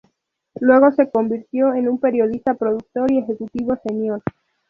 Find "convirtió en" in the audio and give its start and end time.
1.11-1.87